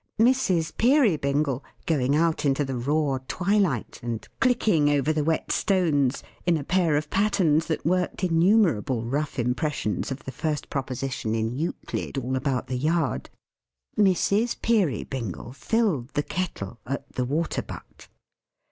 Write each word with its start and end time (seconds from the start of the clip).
Mrs. 0.19 0.75
Peerybingle 0.77 1.63
going 1.85 2.15
out 2.15 2.43
into 2.43 2.65
the 2.65 2.75
raw 2.75 3.19
twilight, 3.27 3.99
and 4.01 4.27
clicking 4.39 4.89
over 4.89 5.13
the 5.13 5.23
wet 5.23 5.51
stones 5.51 6.23
in 6.43 6.57
a 6.57 6.63
pair 6.63 6.95
of 6.97 7.11
pattens 7.11 7.67
that 7.67 7.85
worked 7.85 8.23
innumerable 8.23 9.05
rough 9.05 9.37
impressions 9.37 10.09
of 10.09 10.25
the 10.25 10.31
first 10.31 10.71
proposition 10.71 11.35
in 11.35 11.51
Euclid 11.55 12.17
all 12.17 12.35
about 12.35 12.65
the 12.65 12.79
yard 12.79 13.29
Mrs. 13.95 14.59
Peerybingle 14.63 15.53
filled 15.53 16.09
the 16.15 16.23
Kettle 16.23 16.79
at 16.87 17.07
the 17.13 17.23
water 17.25 17.61
butt. 17.61 18.07